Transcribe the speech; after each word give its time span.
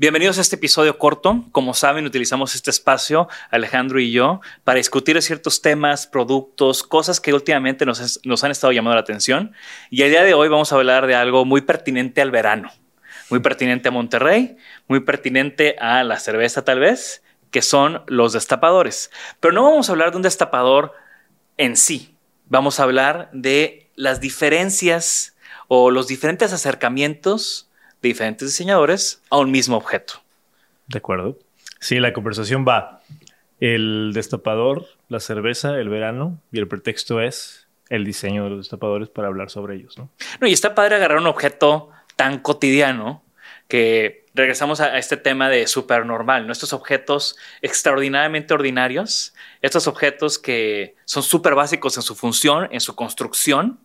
Bienvenidos 0.00 0.38
a 0.38 0.40
este 0.40 0.56
episodio 0.56 0.96
corto. 0.96 1.44
Como 1.52 1.74
saben, 1.74 2.06
utilizamos 2.06 2.54
este 2.54 2.70
espacio, 2.70 3.28
Alejandro 3.50 4.00
y 4.00 4.10
yo, 4.10 4.40
para 4.64 4.78
discutir 4.78 5.20
ciertos 5.20 5.60
temas, 5.60 6.06
productos, 6.06 6.82
cosas 6.82 7.20
que 7.20 7.34
últimamente 7.34 7.84
nos, 7.84 8.42
han 8.42 8.50
estado 8.50 8.72
llamando 8.72 8.94
la 8.94 9.02
atención. 9.02 9.52
Y 9.90 10.00
el 10.00 10.08
día 10.08 10.22
de 10.22 10.32
hoy 10.32 10.48
vamos 10.48 10.72
a 10.72 10.76
hablar 10.76 11.06
de 11.06 11.14
algo 11.14 11.44
muy 11.44 11.60
pertinente 11.60 12.22
al 12.22 12.30
verano, 12.30 12.72
muy 13.28 13.40
pertinente 13.40 13.88
a 13.88 13.90
Monterrey, 13.90 14.56
muy 14.88 15.00
pertinente 15.00 15.76
a 15.78 16.02
la 16.02 16.18
cerveza 16.18 16.64
tal 16.64 16.78
vez, 16.80 17.22
que 17.50 17.60
son 17.60 18.02
los 18.06 18.32
destapadores. 18.32 19.10
Pero 19.38 19.52
no 19.52 19.64
vamos 19.64 19.90
a 19.90 19.92
hablar 19.92 20.12
de 20.12 20.16
un 20.16 20.22
destapador 20.22 20.94
en 21.58 21.76
sí. 21.76 22.16
Vamos 22.46 22.80
a 22.80 22.84
hablar 22.84 23.28
de 23.34 23.90
las 23.96 24.22
diferencias 24.22 25.36
o 25.68 25.90
los 25.90 26.06
diferentes 26.06 26.54
acercamientos 26.54 27.69
de 28.02 28.08
diferentes 28.08 28.48
diseñadores 28.48 29.22
a 29.30 29.38
un 29.38 29.50
mismo 29.50 29.76
objeto. 29.76 30.14
De 30.86 30.98
acuerdo. 30.98 31.38
Sí, 31.80 31.98
la 31.98 32.12
conversación 32.12 32.64
va 32.66 33.00
el 33.60 34.12
destapador, 34.14 34.86
la 35.08 35.20
cerveza, 35.20 35.78
el 35.78 35.88
verano 35.88 36.40
y 36.50 36.58
el 36.58 36.68
pretexto 36.68 37.20
es 37.20 37.68
el 37.88 38.04
diseño 38.04 38.44
de 38.44 38.50
los 38.50 38.58
destapadores 38.60 39.08
para 39.08 39.28
hablar 39.28 39.50
sobre 39.50 39.76
ellos, 39.76 39.98
¿no? 39.98 40.10
No, 40.40 40.46
y 40.46 40.52
está 40.52 40.74
padre 40.74 40.96
agarrar 40.96 41.18
un 41.18 41.26
objeto 41.26 41.90
tan 42.16 42.38
cotidiano 42.38 43.22
que 43.68 44.26
regresamos 44.34 44.80
a 44.80 44.96
este 44.98 45.16
tema 45.16 45.48
de 45.48 45.66
supernormal, 45.66 46.46
¿no? 46.46 46.52
Estos 46.52 46.72
objetos 46.72 47.36
extraordinariamente 47.62 48.54
ordinarios, 48.54 49.34
estos 49.60 49.86
objetos 49.86 50.38
que 50.38 50.94
son 51.04 51.22
súper 51.22 51.54
básicos 51.54 51.96
en 51.96 52.02
su 52.02 52.14
función, 52.14 52.68
en 52.70 52.80
su 52.80 52.94
construcción 52.94 53.80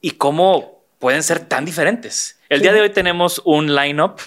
y 0.00 0.12
cómo 0.12 0.79
pueden 1.00 1.24
ser 1.24 1.40
tan 1.40 1.64
diferentes. 1.64 2.38
El 2.48 2.62
día 2.62 2.72
de 2.72 2.82
hoy 2.82 2.90
tenemos 2.90 3.42
un 3.44 3.74
lineup 3.74 4.20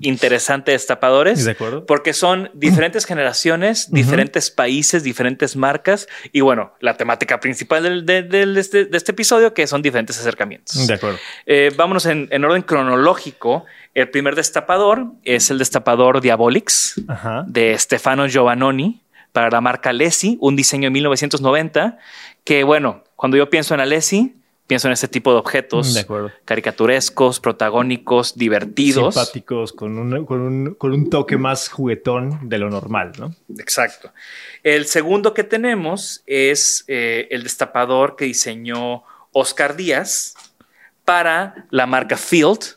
interesante 0.00 0.72
de 0.72 0.76
destapadores. 0.76 1.44
De 1.44 1.52
acuerdo. 1.52 1.86
Porque 1.86 2.12
son 2.12 2.50
diferentes 2.54 3.06
generaciones, 3.06 3.90
diferentes 3.90 4.50
países, 4.50 5.02
diferentes 5.02 5.56
marcas. 5.56 6.08
Y 6.32 6.40
bueno, 6.40 6.74
la 6.80 6.96
temática 6.96 7.40
principal 7.40 8.06
de, 8.06 8.18
este, 8.58 8.84
de, 8.86 8.96
este, 8.96 9.12
episodio, 9.12 9.54
que 9.54 9.66
son 9.66 9.82
diferentes 9.82 10.18
acercamientos. 10.18 10.86
De 10.86 10.94
acuerdo. 10.94 11.18
Eh, 11.46 11.72
vámonos 11.76 12.06
en, 12.06 12.28
en, 12.30 12.44
orden 12.44 12.62
cronológico. 12.62 13.64
El 13.94 14.10
primer 14.10 14.34
destapador 14.34 15.06
es 15.24 15.50
el 15.50 15.58
destapador 15.58 16.20
Diabolix 16.20 17.00
de 17.46 17.78
Stefano 17.78 18.28
Giovannoni 18.28 19.02
para 19.32 19.50
la 19.50 19.60
marca 19.60 19.90
Alessi, 19.90 20.38
un 20.40 20.56
diseño 20.56 20.86
de 20.86 20.90
1990. 20.90 21.98
Que 22.44 22.64
bueno, 22.64 23.04
cuando 23.16 23.36
yo 23.36 23.50
pienso 23.50 23.74
en 23.74 23.80
Alessi, 23.80 24.39
pienso 24.70 24.86
en 24.86 24.92
este 24.92 25.08
tipo 25.08 25.32
de 25.32 25.40
objetos 25.40 26.06
caricaturescos, 26.44 27.40
protagónicos, 27.40 28.36
divertidos. 28.36 29.16
Simpáticos, 29.16 29.72
con 29.72 29.98
un, 29.98 30.24
con, 30.24 30.92
un, 30.92 31.10
toque 31.10 31.36
más 31.36 31.68
juguetón 31.68 32.48
de 32.48 32.58
lo 32.58 32.70
normal, 32.70 33.10
¿no? 33.18 33.34
Exacto. 33.58 34.12
El 34.62 34.86
segundo 34.86 35.34
que 35.34 35.42
tenemos 35.42 36.22
es 36.24 36.84
eh, 36.86 37.26
el 37.32 37.42
destapador 37.42 38.14
que 38.14 38.26
diseñó 38.26 39.02
Oscar 39.32 39.74
Díaz 39.74 40.36
para 41.04 41.66
la 41.70 41.86
marca 41.86 42.16
Field, 42.16 42.76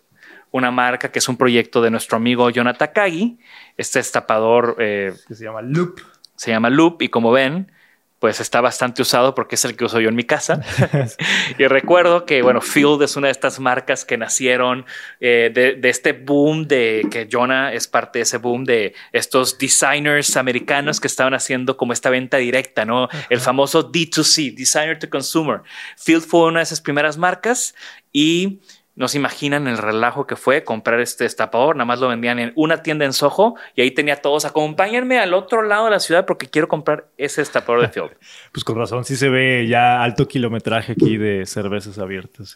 una 0.49 0.71
marca 0.71 1.11
que 1.11 1.19
es 1.19 1.29
un 1.29 1.37
proyecto 1.37 1.79
de 1.83 1.91
nuestro 1.91 2.17
amigo 2.17 2.49
Jonathan 2.49 2.89
Kagi. 2.91 3.37
Este 3.77 3.99
destapador... 3.99 4.77
Eh, 4.79 5.13
que 5.27 5.35
se 5.35 5.43
llama 5.43 5.61
Loop. 5.61 5.99
Se 6.37 6.49
llama 6.49 6.71
Loop 6.71 7.03
y 7.03 7.09
como 7.09 7.31
ven, 7.31 7.71
pues 8.23 8.39
está 8.39 8.61
bastante 8.61 9.01
usado 9.01 9.35
porque 9.35 9.55
es 9.55 9.65
el 9.65 9.75
que 9.75 9.83
uso 9.83 9.99
yo 9.99 10.07
en 10.07 10.15
mi 10.15 10.23
casa. 10.23 10.61
y 11.57 11.67
recuerdo 11.67 12.25
que, 12.25 12.41
bueno, 12.41 12.61
Field 12.61 13.03
es 13.03 13.17
una 13.17 13.27
de 13.27 13.33
estas 13.33 13.59
marcas 13.59 14.05
que 14.05 14.17
nacieron 14.17 14.85
eh, 15.19 15.51
de, 15.53 15.89
este 15.89 16.13
boom 16.13 16.65
de 16.65 17.05
que 17.11 17.27
Jonah 17.29 17.73
es 17.73 17.89
parte 17.89 18.19
de 18.19 18.23
ese 18.23 18.37
boom 18.37 18.63
de 18.63 18.95
estos 19.11 19.57
designers 19.57 20.37
americanos 20.37 21.01
que 21.01 21.07
estaban 21.07 21.33
haciendo 21.33 21.75
como 21.75 21.91
esta 21.91 22.09
venta 22.09 22.37
directa, 22.37 22.85
¿no? 22.85 23.09
El 23.29 23.41
famoso 23.41 23.91
D2C, 23.91 24.55
Designer 24.55 24.97
to 24.97 25.09
Consumer. 25.09 25.59
Field 25.97 26.23
fue 26.23 26.45
una 26.45 26.59
de 26.59 26.63
esas 26.63 26.79
primeras 26.79 27.17
marcas 27.17 27.75
y 28.13 28.61
no 28.95 29.07
se 29.07 29.17
imaginan 29.17 29.67
el 29.67 29.77
relajo 29.79 30.27
que 30.27 30.35
fue 30.35 30.63
comprar 30.63 30.99
este 30.99 31.23
destapador. 31.23 31.75
Nada 31.75 31.85
más 31.85 31.99
lo 31.99 32.09
vendían 32.09 32.37
en 32.39 32.53
una 32.55 32.83
tienda 32.83 33.05
en 33.05 33.13
Soho 33.13 33.55
y 33.75 33.81
ahí 33.81 33.91
tenía 33.91 34.17
todos. 34.17 34.45
Acompáñenme 34.45 35.19
al 35.19 35.33
otro 35.33 35.63
lado 35.63 35.85
de 35.85 35.91
la 35.91 35.99
ciudad 35.99 36.25
porque 36.25 36.47
quiero 36.47 36.67
comprar 36.67 37.07
ese 37.17 37.41
destapador 37.41 37.81
de 37.81 37.89
Field. 37.89 38.11
pues 38.51 38.63
con 38.63 38.77
razón, 38.77 39.03
sí 39.03 39.15
se 39.15 39.29
ve 39.29 39.67
ya 39.67 40.03
alto 40.03 40.27
kilometraje 40.27 40.91
aquí 40.91 41.17
de 41.17 41.45
cervezas 41.45 41.97
abiertas. 41.97 42.55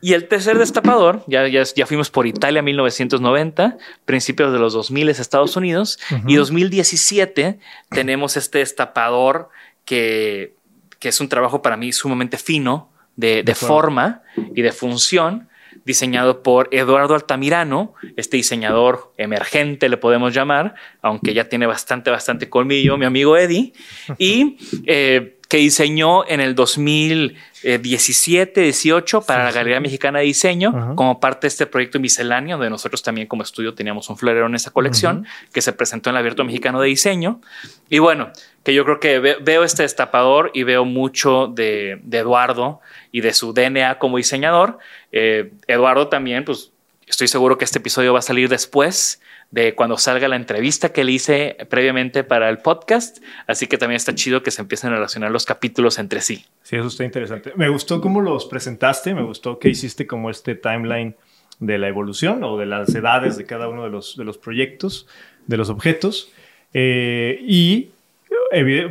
Y 0.00 0.14
el 0.14 0.26
tercer 0.26 0.58
destapador, 0.58 1.22
ya, 1.26 1.46
ya, 1.48 1.62
ya 1.62 1.86
fuimos 1.86 2.10
por 2.10 2.26
Italia 2.26 2.62
1990, 2.62 3.76
principios 4.06 4.52
de 4.52 4.58
los 4.58 4.72
2000 4.72 5.10
Estados 5.20 5.56
Unidos 5.56 5.98
y 6.26 6.36
2017 6.36 7.58
tenemos 7.90 8.36
este 8.36 8.58
destapador 8.58 9.50
que, 9.84 10.54
que 10.98 11.08
es 11.08 11.20
un 11.20 11.28
trabajo 11.28 11.62
para 11.62 11.76
mí 11.76 11.92
sumamente 11.92 12.38
fino 12.38 12.90
de, 13.16 13.42
de 13.42 13.54
forma 13.54 14.22
y 14.54 14.62
de 14.62 14.72
función 14.72 15.48
diseñado 15.84 16.42
por 16.42 16.68
Eduardo 16.72 17.14
Altamirano, 17.14 17.94
este 18.16 18.36
diseñador 18.36 19.12
emergente 19.16 19.88
le 19.88 19.96
podemos 19.96 20.34
llamar, 20.34 20.74
aunque 21.02 21.34
ya 21.34 21.48
tiene 21.48 21.66
bastante, 21.66 22.10
bastante 22.10 22.48
colmillo, 22.48 22.96
mi 22.96 23.04
amigo 23.04 23.36
Eddie, 23.36 23.72
y 24.18 24.56
eh, 24.86 25.33
que 25.54 25.58
diseñó 25.58 26.26
en 26.26 26.40
el 26.40 26.56
2017, 26.56 28.60
18 28.60 29.20
para 29.20 29.44
la 29.44 29.52
Galería 29.52 29.78
Mexicana 29.78 30.18
de 30.18 30.24
Diseño, 30.24 30.96
como 30.96 31.20
parte 31.20 31.42
de 31.42 31.48
este 31.50 31.66
proyecto 31.66 32.00
misceláneo, 32.00 32.56
donde 32.56 32.70
nosotros 32.70 33.04
también 33.04 33.28
como 33.28 33.44
estudio 33.44 33.72
teníamos 33.72 34.10
un 34.10 34.16
florero 34.16 34.46
en 34.46 34.56
esa 34.56 34.72
colección, 34.72 35.28
que 35.52 35.62
se 35.62 35.72
presentó 35.72 36.10
en 36.10 36.16
el 36.16 36.18
Abierto 36.18 36.42
Mexicano 36.42 36.80
de 36.80 36.88
Diseño. 36.88 37.40
Y 37.88 38.00
bueno, 38.00 38.32
que 38.64 38.74
yo 38.74 38.84
creo 38.84 38.98
que 38.98 39.20
veo 39.20 39.62
este 39.62 39.84
destapador 39.84 40.50
y 40.54 40.64
veo 40.64 40.84
mucho 40.84 41.46
de, 41.46 42.00
de 42.02 42.18
Eduardo 42.18 42.80
y 43.12 43.20
de 43.20 43.32
su 43.32 43.52
DNA 43.52 44.00
como 44.00 44.16
diseñador. 44.16 44.78
Eh, 45.12 45.52
Eduardo 45.68 46.08
también, 46.08 46.44
pues 46.44 46.72
estoy 47.06 47.28
seguro 47.28 47.58
que 47.58 47.64
este 47.64 47.78
episodio 47.78 48.12
va 48.12 48.18
a 48.18 48.22
salir 48.22 48.48
después 48.48 49.20
de 49.54 49.76
cuando 49.76 49.96
salga 49.96 50.26
la 50.26 50.34
entrevista 50.34 50.92
que 50.92 51.04
le 51.04 51.12
hice 51.12 51.56
previamente 51.70 52.24
para 52.24 52.50
el 52.50 52.58
podcast. 52.58 53.22
Así 53.46 53.68
que 53.68 53.78
también 53.78 53.96
está 53.96 54.12
chido 54.12 54.42
que 54.42 54.50
se 54.50 54.60
empiecen 54.60 54.90
a 54.90 54.96
relacionar 54.96 55.30
los 55.30 55.44
capítulos 55.44 56.00
entre 56.00 56.20
sí. 56.22 56.44
Sí, 56.64 56.74
eso 56.74 56.88
está 56.88 57.04
interesante. 57.04 57.52
Me 57.54 57.68
gustó 57.68 58.00
cómo 58.00 58.20
los 58.20 58.46
presentaste, 58.46 59.14
me 59.14 59.22
gustó 59.22 59.60
que 59.60 59.68
hiciste 59.68 60.08
como 60.08 60.28
este 60.28 60.56
timeline 60.56 61.14
de 61.60 61.78
la 61.78 61.86
evolución 61.86 62.42
o 62.42 62.58
de 62.58 62.66
las 62.66 62.92
edades 62.96 63.36
de 63.36 63.44
cada 63.44 63.68
uno 63.68 63.84
de 63.84 63.90
los, 63.90 64.16
de 64.16 64.24
los 64.24 64.38
proyectos, 64.38 65.06
de 65.46 65.56
los 65.56 65.70
objetos. 65.70 66.32
Eh, 66.72 67.38
y 67.46 67.90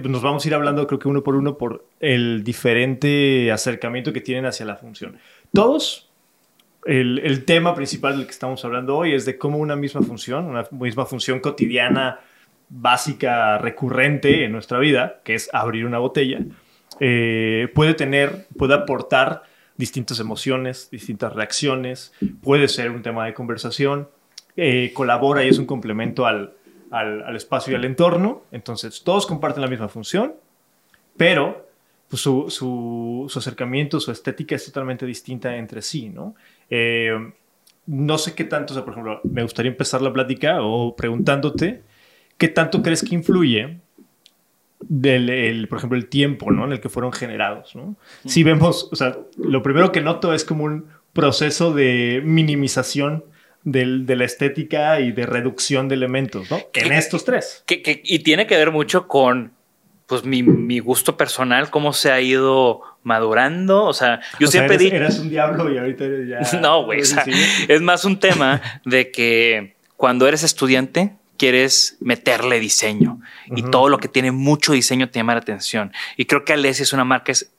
nos 0.06 0.21
vamos 0.21 0.45
a 0.45 0.48
ir 0.48 0.54
hablando 0.56 0.88
creo 0.88 1.00
que 1.00 1.09
uno 1.09 1.24
por 1.24 1.36
uno 1.36 1.57
por 1.57 1.83
el 2.00 2.42
diferente 2.45 3.51
acercamiento 3.51 4.13
que 4.13 4.21
tienen 4.21 4.45
hacia 4.45 4.66
la 4.66 4.77
función. 4.77 5.18
Todos, 5.54 6.09
el, 6.85 7.45
tema 7.45 7.75
principal 7.75 8.18
del 8.18 8.25
que 8.25 8.31
estamos 8.31 8.63
hablando 8.65 8.97
hoy 8.97 9.13
es 9.13 9.25
de 9.25 9.38
cómo 9.38 9.57
una 9.57 9.75
misma 9.75 10.01
función, 10.01 10.45
una 10.45 10.68
misma 10.71 11.06
función 11.06 11.39
cotidiana, 11.39 12.19
básica, 12.69 13.57
recurrente 13.57 14.45
en 14.45 14.51
nuestra 14.51 14.80
vida, 14.80 15.21
que 15.24 15.35
es 15.35 15.50
abrir 15.53 15.85
una 15.85 16.00
botella, 16.00 16.39
eh, 17.00 17.69
puede 17.74 17.94
tener, 17.94 18.47
puede 18.57 18.74
aportar 18.74 19.44
distintas 19.77 20.19
emociones, 20.19 20.89
distintas 20.91 21.33
reacciones, 21.33 22.13
puede 22.41 22.68
ser 22.68 22.91
un 22.91 23.01
tema 23.01 23.25
de 23.25 23.33
conversación 23.33 24.09
eh, 24.56 24.91
colabora 24.94 25.44
y 25.44 25.50
es 25.50 25.57
un 25.57 25.65
complemento 25.65 26.25
al, 26.25 26.53
al, 26.91 27.35
espacio 27.35 27.74
y 27.74 27.75
al 27.75 27.85
entorno. 27.85 28.44
Entonces, 28.51 29.03
todos 29.03 29.25
comparten 29.25 29.62
la 29.62 29.68
misma 29.68 29.89
función, 29.89 30.35
pero 31.18 31.62
pues, 32.13 32.21
su, 32.21 32.45
su, 32.48 33.25
su, 33.27 33.39
acercamiento, 33.39 34.00
su 34.00 34.12
estética 34.12 34.54
es 34.54 34.65
totalmente 34.65 35.04
distinta 35.04 35.57
entre 35.57 35.81
sí, 35.81 36.10
¿no? 36.10 36.36
Eh, 36.69 37.12
no 37.88 38.19
sé 38.19 38.36
qué 38.36 38.44
tanto, 38.44 38.71
o 38.71 38.75
sea, 38.75 38.86
por 38.86 38.94
ejemplo, 38.94 39.19
me 39.24 39.42
gustaría 39.42 39.71
empezar 39.71 40.00
la 40.04 40.13
plática 40.13 40.62
o 40.62 40.95
preguntándote 40.95 41.81
qué 42.38 42.50
tanto 42.50 42.83
crees 42.83 43.01
que 43.01 43.15
influye 43.15 43.80
del, 44.81 45.27
el, 45.27 45.68
por 45.68 45.80
ejemplo, 45.80 45.98
el 45.98 46.07
tiempo, 46.07 46.51
¿no? 46.51 46.65
En 46.65 46.74
el 46.74 46.80
que 46.80 46.88
fueron 46.88 47.13
generados, 47.13 47.75
¿no? 47.75 47.95
Si 48.27 48.44
vemos, 48.44 48.89
o 48.92 48.95
sea, 48.95 49.18
lo 49.36 49.63
primero 49.63 49.92
que 49.92 50.01
noto 50.01 50.36
es 50.36 50.45
como 50.45 50.66
un 50.66 50.89
proceso 51.13 51.74
de 51.74 52.21
minimización 52.24 53.25
del, 53.63 54.06
de 54.06 54.18
la 54.18 54.25
estética 54.25 55.00
y 55.00 55.13
de 55.13 55.25
reducción 55.25 55.88
de 55.88 55.95
elementos, 55.95 56.51
¿no? 56.51 56.59
En 56.75 56.92
estos 56.92 57.25
tres. 57.25 57.63
Que, 57.66 58.04
y 58.04 58.19
tiene 58.19 58.45
que 58.45 58.56
ver 58.56 58.69
mucho 58.69 59.07
con 59.07 59.54
pues 60.13 60.25
mi, 60.25 60.44
mi, 60.44 60.77
gusto 60.77 61.18
personal, 61.18 61.71
cómo 61.71 61.92
se 61.92 62.12
ha 62.12 62.21
ido 62.21 62.81
madurando. 63.01 63.83
O 63.83 63.94
sea, 63.94 64.21
yo 64.39 64.45
siempre 64.45 64.77
digo. 64.77 64.95
Eras 64.95 65.18
un 65.18 65.30
diablo 65.30 65.74
y 65.74 65.77
ahorita 65.80 66.04
eres 66.04 66.27
ya. 66.27 66.60
No, 66.62 66.83
güey. 66.83 67.01
es 67.01 67.81
más 67.81 68.06
un 68.06 68.19
tema 68.19 68.62
de 68.86 69.10
que 69.10 69.75
cuando 69.98 70.27
eres 70.27 70.44
estudiante 70.44 71.15
quieres 71.39 71.98
meterle 72.00 72.60
diseño 72.60 73.19
y 73.56 73.63
todo 73.63 73.89
lo 73.89 73.98
que 73.98 74.07
tiene 74.07 74.31
mucho 74.31 74.74
diseño 74.74 75.10
te 75.10 75.18
llama 75.18 75.33
la 75.33 75.39
atención. 75.39 75.92
Y 76.16 76.25
creo 76.25 76.45
que 76.45 76.54
Alessi 76.54 76.83
es 76.83 76.94
una 76.94 77.06
marca 77.06 77.31
es, 77.31 77.51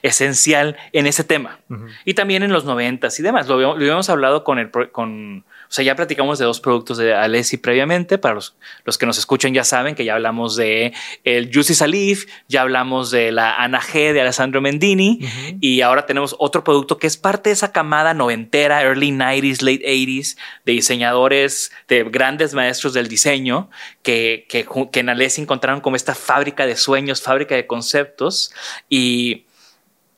esencial 0.00 0.78
en 0.92 1.06
ese 1.06 1.22
tema. 1.22 1.60
Y 2.06 2.14
también 2.14 2.42
en 2.42 2.50
los 2.50 2.64
noventas 2.64 3.20
y 3.20 3.22
demás. 3.22 3.46
Lo, 3.46 3.60
lo 3.60 3.72
habíamos 3.74 4.08
hablado 4.08 4.42
con 4.42 4.58
el, 4.58 4.70
con, 4.70 5.44
o 5.70 5.72
sea, 5.72 5.84
ya 5.84 5.94
platicamos 5.94 6.40
de 6.40 6.46
dos 6.46 6.58
productos 6.58 6.98
de 6.98 7.14
Alessi 7.14 7.56
previamente. 7.56 8.18
Para 8.18 8.34
los, 8.34 8.56
los 8.84 8.98
que 8.98 9.06
nos 9.06 9.18
escuchan 9.18 9.54
ya 9.54 9.62
saben 9.62 9.94
que 9.94 10.04
ya 10.04 10.14
hablamos 10.14 10.56
de 10.56 10.92
el 11.22 11.48
Juicy 11.54 11.76
Salif, 11.76 12.26
ya 12.48 12.62
hablamos 12.62 13.12
de 13.12 13.30
la 13.30 13.54
Ana 13.54 13.80
G 13.80 14.12
de 14.12 14.20
Alessandro 14.20 14.60
Mendini 14.60 15.20
y 15.60 15.82
ahora 15.82 16.06
tenemos 16.06 16.34
otro 16.40 16.64
producto 16.64 16.98
que 16.98 17.06
es 17.06 17.16
parte 17.16 17.50
de 17.50 17.54
esa 17.54 17.70
camada 17.70 18.14
noventera, 18.14 18.82
early 18.82 19.12
90s, 19.12 19.62
late 19.62 19.84
80s, 19.86 20.36
de 20.64 20.72
diseñadores, 20.72 21.70
de 21.86 22.02
grandes 22.02 22.52
maestros 22.52 22.92
del 22.92 23.06
diseño 23.06 23.70
que, 24.02 24.46
que, 24.48 24.66
que 24.90 24.98
en 24.98 25.08
Alessi 25.08 25.40
encontraron 25.40 25.80
como 25.80 25.94
esta 25.94 26.16
fábrica 26.16 26.66
de 26.66 26.74
sueños, 26.74 27.22
fábrica 27.22 27.54
de 27.54 27.68
conceptos 27.68 28.52
y 28.88 29.44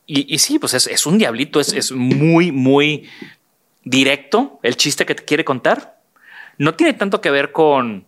y, 0.05 0.39
sí, 0.41 0.59
pues 0.59 0.75
es, 0.75 0.89
es 0.89 1.07
un 1.07 1.17
diablito, 1.17 1.59
es, 1.59 1.73
es, 1.73 1.91
muy, 1.91 2.53
muy 2.53 3.09
directo 3.85 4.61
el 4.63 4.77
chiste 4.77 5.07
que 5.07 5.15
te 5.15 5.25
quiere 5.25 5.45
contar. 5.45 6.01
No 6.59 6.75
tiene 6.75 6.93
tanto 6.93 7.21
que 7.21 7.31
ver 7.31 7.53
con, 7.53 8.07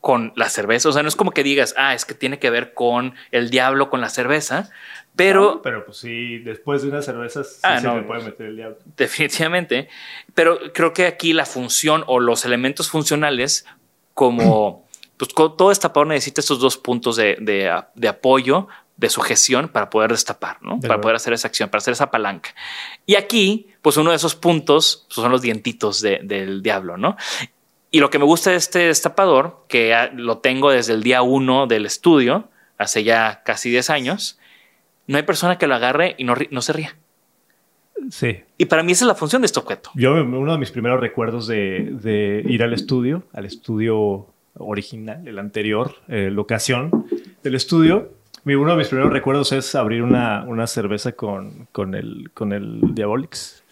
con 0.00 0.32
la 0.36 0.48
cerveza. 0.48 0.88
O 0.88 0.92
sea, 0.92 1.02
no 1.02 1.08
es 1.08 1.16
como 1.16 1.30
que 1.30 1.42
digas, 1.42 1.74
ah, 1.76 1.94
es 1.94 2.04
que 2.04 2.14
tiene 2.14 2.38
que 2.38 2.50
ver 2.50 2.74
con 2.74 3.14
el 3.30 3.50
diablo, 3.50 3.90
con 3.90 4.00
la 4.00 4.08
cerveza. 4.08 4.70
Pero. 5.16 5.62
pero 5.62 5.84
pues 5.84 5.98
sí, 5.98 6.38
después 6.38 6.82
de 6.82 6.88
una 6.88 7.02
cerveza 7.02 7.44
sí 7.44 7.60
ah, 7.62 7.80
se 7.80 7.86
no, 7.86 8.06
puede 8.06 8.24
meter 8.24 8.46
el 8.46 8.56
diablo. 8.56 8.78
Definitivamente. 8.96 9.88
Pero 10.34 10.58
creo 10.72 10.92
que 10.92 11.06
aquí 11.06 11.32
la 11.32 11.46
función 11.46 12.04
o 12.06 12.20
los 12.20 12.44
elementos 12.44 12.90
funcionales, 12.90 13.66
como. 14.12 14.84
pues 15.16 15.32
todo 15.32 15.68
destapador 15.68 16.08
necesita 16.08 16.40
estos 16.40 16.58
dos 16.58 16.76
puntos 16.76 17.16
de, 17.16 17.36
de 17.94 18.08
apoyo 18.08 18.68
de 18.96 19.08
sujeción 19.08 19.68
para 19.68 19.90
poder 19.90 20.10
destapar, 20.12 20.58
¿no? 20.62 20.78
para 20.80 21.00
poder 21.00 21.16
hacer 21.16 21.32
esa 21.32 21.48
acción, 21.48 21.68
para 21.68 21.78
hacer 21.78 21.92
esa 21.92 22.10
palanca. 22.10 22.54
Y 23.06 23.16
aquí, 23.16 23.68
pues 23.82 23.96
uno 23.96 24.10
de 24.10 24.16
esos 24.16 24.34
puntos 24.34 25.04
pues, 25.08 25.16
son 25.16 25.32
los 25.32 25.42
dientitos 25.42 26.00
del 26.00 26.62
diablo, 26.62 26.96
¿no? 26.96 27.16
Y 27.90 28.00
lo 28.00 28.10
que 28.10 28.18
me 28.18 28.24
gusta 28.24 28.50
de 28.50 28.56
este 28.56 28.80
destapador, 28.80 29.66
que 29.68 29.94
lo 30.14 30.38
tengo 30.38 30.70
desde 30.70 30.94
el 30.94 31.02
día 31.02 31.22
uno 31.22 31.66
del 31.66 31.86
estudio, 31.86 32.48
hace 32.78 33.04
ya 33.04 33.42
casi 33.44 33.70
10 33.70 33.90
años, 33.90 34.38
no 35.06 35.16
hay 35.16 35.22
persona 35.22 35.58
que 35.58 35.66
lo 35.66 35.74
agarre 35.74 36.14
y 36.18 36.24
no, 36.24 36.34
no 36.50 36.62
se 36.62 36.72
ría. 36.72 36.96
Sí. 38.10 38.38
Y 38.58 38.64
para 38.66 38.82
mí 38.82 38.92
esa 38.92 39.04
es 39.04 39.08
la 39.08 39.14
función 39.14 39.42
de 39.42 39.46
este 39.46 39.60
objeto. 39.60 39.90
Yo, 39.94 40.12
uno 40.12 40.52
de 40.52 40.58
mis 40.58 40.70
primeros 40.70 41.00
recuerdos 41.00 41.46
de, 41.46 42.44
ir 42.46 42.62
al 42.62 42.72
estudio, 42.72 43.24
al 43.32 43.44
estudio 43.44 44.26
original, 44.54 45.26
el 45.26 45.38
anterior 45.38 45.96
eh, 46.08 46.30
locación 46.30 47.06
del 47.42 47.54
estudio, 47.54 48.13
uno 48.44 48.72
de 48.72 48.76
mis 48.76 48.88
primeros 48.88 49.12
recuerdos 49.12 49.52
es 49.52 49.74
abrir 49.74 50.02
una, 50.02 50.44
una 50.44 50.66
cerveza 50.66 51.12
con, 51.12 51.66
con, 51.72 51.94
el, 51.94 52.30
con 52.34 52.52
el 52.52 52.94
Diabolix. 52.94 53.64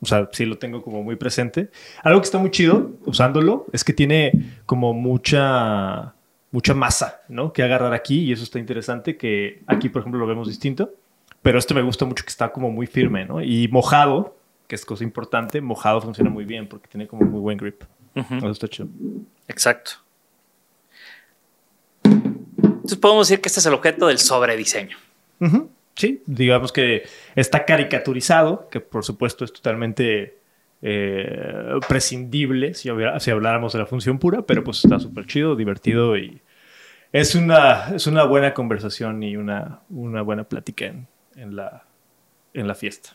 O 0.00 0.06
sea, 0.06 0.28
sí 0.32 0.46
lo 0.46 0.56
tengo 0.56 0.82
como 0.82 1.02
muy 1.02 1.16
presente. 1.16 1.70
Algo 2.02 2.20
que 2.20 2.24
está 2.24 2.38
muy 2.38 2.50
chido 2.50 2.92
usándolo 3.04 3.66
es 3.72 3.84
que 3.84 3.92
tiene 3.92 4.32
como 4.64 4.94
mucha, 4.94 6.14
mucha 6.50 6.74
masa, 6.74 7.20
¿no? 7.28 7.52
Que 7.52 7.62
agarrar 7.62 7.92
aquí 7.92 8.20
y 8.20 8.32
eso 8.32 8.42
está 8.42 8.58
interesante, 8.58 9.18
que 9.18 9.62
aquí, 9.66 9.90
por 9.90 10.00
ejemplo, 10.00 10.18
lo 10.18 10.26
vemos 10.26 10.48
distinto. 10.48 10.94
Pero 11.42 11.58
este 11.58 11.74
me 11.74 11.82
gusta 11.82 12.04
mucho 12.06 12.24
que 12.24 12.30
está 12.30 12.52
como 12.52 12.70
muy 12.70 12.86
firme, 12.86 13.26
¿no? 13.26 13.42
Y 13.42 13.68
mojado, 13.68 14.36
que 14.66 14.74
es 14.74 14.84
cosa 14.84 15.04
importante, 15.04 15.60
mojado 15.60 16.00
funciona 16.00 16.30
muy 16.30 16.44
bien 16.44 16.66
porque 16.66 16.88
tiene 16.88 17.06
como 17.06 17.26
muy 17.26 17.40
buen 17.40 17.58
grip. 17.58 17.82
Eso 18.14 18.50
está 18.50 18.68
chido. 18.68 18.88
Exacto. 19.48 19.92
Entonces 22.90 23.02
podemos 23.02 23.28
decir 23.28 23.40
que 23.40 23.48
este 23.48 23.60
es 23.60 23.66
el 23.66 23.74
objeto 23.74 24.08
del 24.08 24.18
sobrediseño. 24.18 24.96
Sí, 25.94 26.24
digamos 26.26 26.72
que 26.72 27.04
está 27.36 27.64
caricaturizado, 27.64 28.68
que 28.68 28.80
por 28.80 29.04
supuesto 29.04 29.44
es 29.44 29.52
totalmente 29.52 30.38
eh, 30.82 31.78
prescindible 31.86 32.74
si, 32.74 32.88
si, 33.20 33.30
habláramos 33.30 33.74
de 33.74 33.78
la 33.78 33.86
función 33.86 34.18
pura, 34.18 34.42
pero 34.42 34.64
pues 34.64 34.84
está 34.84 34.98
súper 34.98 35.26
chido, 35.26 35.54
divertido 35.54 36.16
y 36.16 36.40
es 37.12 37.36
una, 37.36 37.94
es 37.94 38.08
una 38.08 38.24
buena 38.24 38.54
conversación 38.54 39.22
y 39.22 39.36
una, 39.36 39.82
una 39.88 40.22
buena 40.22 40.42
plática 40.42 40.92
en, 41.36 41.54
la, 41.54 41.84
en 42.54 42.66
la 42.66 42.74
fiesta. 42.74 43.10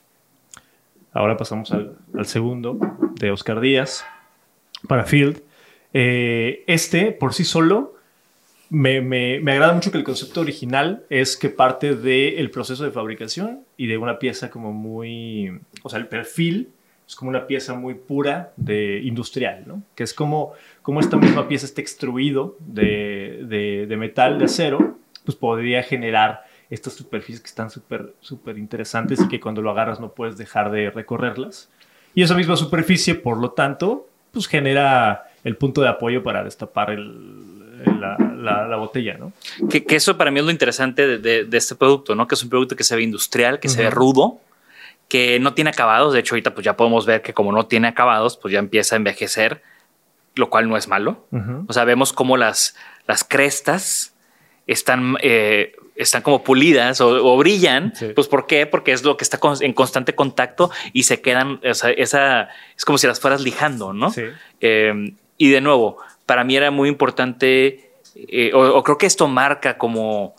Ahora 1.12 1.36
pasamos 1.36 1.70
al, 1.74 1.98
al 2.18 2.26
segundo 2.28 2.80
de 3.16 3.30
Oscar 3.30 3.60
Díaz 3.60 4.06
para 4.88 5.04
Field. 5.04 5.42
Eh, 5.92 6.64
este 6.66 7.12
por 7.12 7.34
sí 7.34 7.44
solo 7.44 7.95
me, 8.76 9.00
me, 9.00 9.40
me, 9.40 9.54
agrada 9.54 9.72
mucho 9.72 9.90
que 9.90 9.98
el 9.98 10.04
concepto 10.04 10.42
original 10.42 11.06
es 11.10 11.38
que 11.38 11.50
parte 11.50 11.96
del 11.96 12.52
proceso 12.52 12.84
de 12.84 12.92
fabricación 12.92 13.62
y 13.78 13.88
de 13.88 13.98
una 13.98 14.20
pieza 14.20 14.50
como 14.50 14.74
muy, 14.74 15.62
o 15.82 15.90
sea, 15.90 15.98
el 15.98 16.08
perfil 16.08 16.74
es 17.08 17.16
como 17.16 17.30
una 17.30 17.48
pieza 17.48 17.74
muy 17.74 17.94
pura 17.94 18.52
de 18.58 19.00
industrial, 19.02 19.64
¿no? 19.66 19.82
Que 19.96 20.04
es 20.04 20.14
como, 20.14 20.52
como 20.82 21.00
esta 21.00 21.16
misma 21.16 21.48
pieza 21.48 21.66
está 21.66 21.80
extruido 21.80 22.58
de, 22.60 23.46
de, 23.48 23.86
de 23.88 23.96
metal, 23.98 24.40
de 24.40 24.46
acero, 24.46 24.98
pues 25.24 25.38
podría 25.38 25.82
generar 25.82 26.44
estas 26.70 26.94
superficies 26.94 27.40
que 27.40 27.48
están 27.48 27.70
súper, 27.70 28.14
súper 28.20 28.58
interesantes 28.58 29.22
y 29.22 29.30
que 29.30 29.40
cuando 29.40 29.62
lo 29.62 29.72
agarras 29.72 30.02
no 30.02 30.12
puedes 30.12 30.38
dejar 30.38 30.70
de 30.70 30.90
recorrerlas. 30.90 31.70
Y 32.14 32.24
esa 32.24 32.36
misma 32.36 32.58
superficie, 32.58 33.16
por 33.16 33.38
lo 33.38 33.52
tanto, 33.52 34.10
pues 34.32 34.48
genera 34.48 35.28
el 35.46 35.56
punto 35.56 35.82
de 35.82 35.88
apoyo 35.88 36.24
para 36.24 36.44
destapar 36.44 36.90
el, 36.90 37.56
la, 38.00 38.18
botella, 38.78 39.18
¿no? 39.18 39.34
Que, 39.70 39.84
eso 39.90 40.18
para 40.18 40.32
mí 40.32 40.40
es 40.40 40.46
lo 40.46 40.52
interesante 40.52 41.18
de, 41.18 41.48
este 41.52 41.76
producto, 41.76 42.16
¿no? 42.16 42.28
Que 42.28 42.36
es 42.36 42.44
un 42.44 42.50
producto 42.50 42.76
que 42.76 42.84
se 42.84 42.96
ve 42.96 43.04
industrial, 43.04 43.60
que 43.60 43.70
se 43.70 43.84
ve 43.84 43.90
rudo, 43.90 44.40
que 45.08 45.40
no 45.40 45.54
tiene 45.54 45.70
acabados. 45.70 46.14
De 46.14 46.20
hecho, 46.20 46.36
ahorita 46.36 46.54
pues 46.54 46.66
ya 46.66 46.76
podemos 46.76 47.06
ver 47.06 47.22
que 47.22 47.34
como 47.34 47.52
no 47.52 47.66
tiene 47.66 47.88
acabados, 47.88 48.38
pues 48.38 48.52
ya 48.54 48.60
empieza 48.60 48.96
a 48.96 48.98
envejecer, 48.98 49.62
lo 50.36 50.50
cual 50.50 50.70
no 50.70 50.78
es 50.78 50.88
malo. 50.88 51.26
O 51.68 51.74
sea, 51.74 51.84
vemos 51.86 52.14
como 52.14 52.38
las, 52.38 52.76
las 53.08 53.24
crestas 53.24 54.14
están, 54.68 55.18
eh, 55.22 55.76
están 55.96 56.22
como 56.22 56.44
pulidas 56.44 57.02
o, 57.02 57.38
brillan. 57.38 57.94
Pues 58.16 58.28
¿por 58.28 58.48
qué? 58.48 58.66
Porque 58.66 58.92
es 58.92 59.04
lo 59.04 59.18
que 59.18 59.24
está 59.24 59.40
en 59.62 59.74
constante 59.74 60.16
contacto 60.16 60.72
y 60.94 61.04
se 61.04 61.22
quedan, 61.22 61.60
o 61.64 61.74
sea, 61.74 61.92
esa, 61.92 62.50
es 62.76 62.86
como 62.86 62.98
si 62.98 63.08
las 63.08 63.20
fueras 63.20 63.42
lijando, 63.42 63.94
¿no? 63.94 64.14
Eh, 64.62 65.14
y 65.38 65.50
de 65.50 65.62
nuevo, 65.62 65.98
para 66.26 66.44
mí 66.44 66.56
era 66.56 66.72
muy 66.72 66.90
importante, 66.90 67.92
eh, 68.16 68.52
o, 68.54 68.82
creo 68.84 68.98
que 68.98 69.06
esto 69.06 69.28
marca 69.28 69.78
como, 69.78 70.36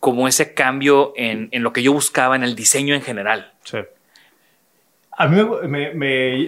como 0.00 0.26
ese 0.26 0.54
cambio 0.54 1.12
en, 1.16 1.48
en, 1.52 1.62
lo 1.62 1.72
que 1.72 1.82
yo 1.82 1.92
buscaba 1.92 2.34
en 2.36 2.42
el 2.42 2.56
diseño 2.56 2.94
en 2.94 3.02
general. 3.02 3.52
Sí. 3.64 3.78
A 5.12 5.26
mí 5.26 5.42
me, 5.66 5.92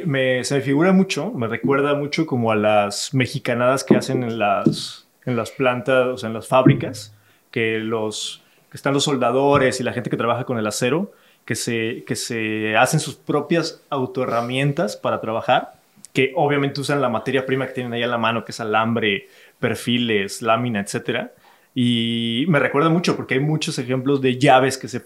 me, 0.07 0.45
se 0.45 0.55
me 0.55 0.61
figura 0.61 0.93
mucho, 0.93 1.33
me 1.33 1.49
recuerda 1.49 1.95
mucho 1.95 2.25
como 2.25 2.53
a 2.53 2.57
las 2.57 3.13
mexicanadas 3.13 3.83
que 3.83 3.97
hacen 3.97 4.23
en 4.23 4.39
las, 4.39 5.09
en 5.27 5.37
las 5.37 5.51
plantas, 5.51 6.07
o 6.07 6.17
sea, 6.17 6.29
en 6.29 6.35
las 6.35 6.47
fábricas, 6.47 7.13
que, 7.51 7.79
los, 7.79 8.45
que 8.71 8.77
están 8.77 8.95
los 8.95 9.05
soldadores 9.05 9.81
y 9.81 9.83
la 9.83 9.93
gente 9.93 10.09
que 10.09 10.17
trabaja 10.17 10.45
con 10.45 10.57
el 10.57 10.67
acero, 10.69 11.13
que 11.45 11.57
se, 11.57 12.05
que 12.07 12.15
se 12.15 12.77
hacen 12.77 13.01
sus 13.01 13.17
propias 13.17 13.83
autoherramientas 13.91 14.97
para 14.97 15.21
trabajar 15.21 15.73
que 16.13 16.33
obviamente 16.35 16.81
usan 16.81 17.01
la 17.01 17.09
materia 17.09 17.47
prima 17.47 17.67
que 17.67 17.73
tienen 17.73 17.93
ahí 17.93 18.03
a 18.03 18.09
la 18.09 18.19
mano, 18.19 18.45
que 18.45 18.53
es 18.53 18.61
alambre, 18.61 19.29
perfiles, 19.61 20.43
lámina, 20.43 20.81
etcétera. 20.81 21.33
Y 21.75 22.45
me 22.49 22.59
recuerda 22.59 22.89
mucho 22.89 23.17
porque 23.17 23.35
hay 23.35 23.41
muchos 23.41 23.79
ejemplos 23.79 24.21
de 24.21 24.39
llaves 24.39 24.77
que 24.77 24.89
se 24.89 25.01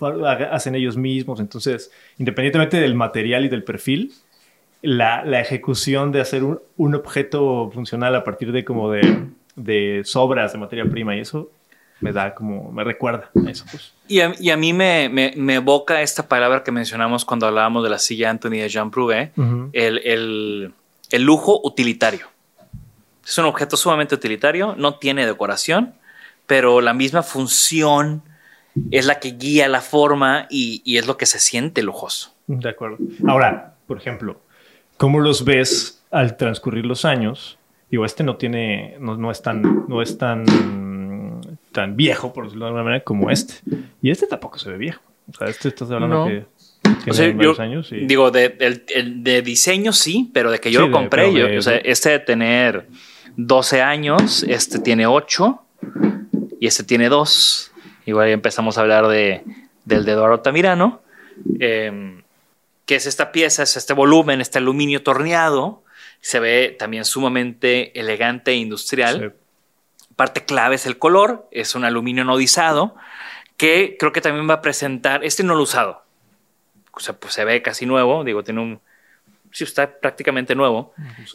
hacen 0.50 0.74
ellos 0.74 0.96
mismos. 0.96 1.40
Entonces, 1.40 1.90
independientemente 2.18 2.80
del 2.80 2.94
material 2.94 3.44
y 3.44 3.48
del 3.48 3.64
perfil, 3.64 4.12
la, 4.80 5.24
la 5.24 5.40
ejecución 5.40 6.12
de 6.12 6.20
hacer 6.20 6.42
un, 6.42 6.60
un, 6.76 6.94
objeto 6.94 7.70
funcional 7.72 8.14
a 8.14 8.24
partir 8.24 8.52
de 8.52 8.64
como 8.64 8.90
de, 8.90 9.26
de, 9.56 10.02
sobras 10.04 10.52
de 10.52 10.58
materia 10.58 10.84
prima 10.84 11.16
y 11.16 11.20
eso 11.20 11.50
me 12.00 12.12
da 12.12 12.34
como, 12.34 12.70
me 12.70 12.84
recuerda 12.84 13.30
a 13.34 13.50
eso. 13.50 13.64
Pues. 13.70 13.94
Y, 14.08 14.20
a, 14.20 14.34
y 14.38 14.50
a 14.50 14.56
mí 14.58 14.74
me, 14.74 15.08
me, 15.08 15.32
me, 15.36 15.54
evoca 15.54 16.02
esta 16.02 16.28
palabra 16.28 16.62
que 16.62 16.70
mencionamos 16.70 17.24
cuando 17.24 17.46
hablábamos 17.46 17.82
de 17.82 17.90
la 17.90 17.98
silla 17.98 18.28
Anthony 18.28 18.58
de 18.60 18.68
Jean 18.68 18.90
Prouvé, 18.90 19.32
uh 19.36 19.42
-huh. 19.42 19.70
el, 19.72 19.98
el, 20.04 20.72
el 21.10 21.22
lujo 21.22 21.60
utilitario. 21.64 22.26
Es 23.26 23.38
un 23.38 23.46
objeto 23.46 23.76
sumamente 23.76 24.14
utilitario, 24.14 24.74
no 24.76 24.96
tiene 24.98 25.26
decoración, 25.26 25.94
pero 26.46 26.80
la 26.80 26.94
misma 26.94 27.22
función 27.22 28.22
es 28.90 29.06
la 29.06 29.20
que 29.20 29.30
guía 29.30 29.68
la 29.68 29.80
forma 29.80 30.46
y, 30.50 30.82
y, 30.84 30.98
es 30.98 31.06
lo 31.06 31.16
que 31.16 31.26
se 31.26 31.38
siente 31.38 31.82
lujoso. 31.82 32.34
De 32.46 32.68
acuerdo. 32.68 32.98
Ahora, 33.26 33.74
por 33.86 33.96
ejemplo, 33.96 34.40
¿cómo 34.96 35.20
los 35.20 35.44
ves 35.44 36.02
al 36.10 36.36
transcurrir 36.36 36.84
los 36.84 37.04
años? 37.04 37.58
Digo, 37.90 38.04
este 38.04 38.24
no 38.24 38.36
tiene, 38.36 38.96
no, 38.98 39.16
no 39.16 39.30
es 39.30 39.40
tan, 39.40 39.86
no 39.88 40.02
es 40.02 40.18
tan, 40.18 40.44
tan 41.72 41.96
viejo, 41.96 42.32
por 42.32 42.44
decirlo 42.44 42.64
de 42.64 42.68
alguna 42.70 42.84
manera, 42.84 43.04
como 43.04 43.30
este. 43.30 43.54
Y 44.02 44.10
este 44.10 44.26
tampoco 44.26 44.58
se 44.58 44.70
ve 44.70 44.76
viejo. 44.76 45.00
O 45.32 45.36
sea, 45.36 45.48
este 45.48 45.68
estás 45.68 45.90
hablando 45.90 46.16
no. 46.16 46.26
que 46.26 46.44
o 47.10 47.14
sea, 47.14 47.30
yo, 47.30 47.60
años 47.60 47.90
y... 47.92 48.06
Digo, 48.06 48.30
de, 48.30 48.50
de, 48.50 48.82
de, 49.16 49.42
diseño 49.42 49.92
sí, 49.92 50.30
pero 50.32 50.50
de 50.50 50.58
que 50.58 50.70
yo 50.70 50.80
sí, 50.80 50.86
lo 50.86 50.92
compré, 50.92 51.30
de, 51.30 51.32
yo, 51.54 51.58
o 51.58 51.62
sea, 51.62 51.76
este 51.76 52.10
de 52.10 52.18
tener 52.18 52.86
12 53.36 53.82
años, 53.82 54.44
este 54.48 54.78
tiene 54.78 55.06
8 55.06 55.62
y 56.60 56.66
este 56.66 56.84
tiene 56.84 57.08
2. 57.08 57.72
Igual 58.06 58.28
empezamos 58.28 58.78
a 58.78 58.82
hablar 58.82 59.08
de, 59.08 59.44
del 59.84 60.04
de 60.04 60.12
Eduardo 60.12 60.40
Tamirano, 60.40 61.02
eh, 61.60 62.22
que 62.86 62.96
es 62.96 63.06
esta 63.06 63.32
pieza, 63.32 63.62
es 63.62 63.76
este 63.76 63.92
volumen, 63.94 64.40
este 64.40 64.58
aluminio 64.58 65.02
torneado. 65.02 65.82
Se 66.20 66.40
ve 66.40 66.74
también 66.78 67.04
sumamente 67.04 67.98
elegante 67.98 68.52
e 68.52 68.56
industrial. 68.56 69.34
Sí. 69.34 70.06
Parte 70.16 70.44
clave 70.44 70.76
es 70.76 70.86
el 70.86 70.98
color, 70.98 71.48
es 71.50 71.74
un 71.74 71.84
aluminio 71.84 72.22
anodizado, 72.22 72.94
que 73.56 73.96
creo 73.98 74.12
que 74.12 74.20
también 74.20 74.48
va 74.48 74.54
a 74.54 74.62
presentar, 74.62 75.24
este 75.24 75.42
no 75.42 75.54
lo 75.54 75.62
usado, 75.62 76.04
o 76.92 77.00
sea, 77.00 77.14
pues 77.14 77.34
se 77.34 77.44
ve 77.44 77.62
casi 77.62 77.86
nuevo, 77.86 78.22
digo, 78.22 78.44
tiene 78.44 78.60
un, 78.60 78.80
sí, 79.50 79.64
está 79.64 79.90
prácticamente 79.98 80.54
nuevo. 80.54 80.92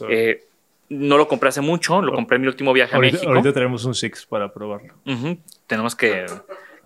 Eh, 0.08 0.46
no 0.90 1.16
lo 1.16 1.28
compré 1.28 1.48
hace 1.48 1.60
mucho, 1.60 2.02
lo 2.02 2.12
compré 2.12 2.36
en 2.36 2.42
mi 2.42 2.48
último 2.48 2.72
viaje 2.72 2.94
ahorita, 2.94 3.16
a 3.16 3.18
México. 3.18 3.32
Ahorita 3.32 3.52
tenemos 3.52 3.84
un 3.84 3.94
Six 3.94 4.26
para 4.26 4.52
probarlo. 4.52 4.94
Uh 5.06 5.12
-huh. 5.12 5.38
Tenemos 5.66 5.94
que, 5.96 6.26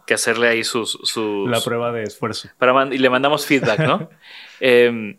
que, 0.07 0.15
hacerle 0.15 0.49
ahí 0.49 0.63
sus, 0.63 0.93
sus, 1.03 1.49
La 1.49 1.61
prueba 1.61 1.91
de 1.91 2.05
esfuerzo. 2.05 2.49
Para 2.59 2.95
y 2.95 2.99
le 2.99 3.11
mandamos 3.11 3.47
feedback, 3.47 3.81
¿no? 3.81 4.09
eh, 4.61 5.17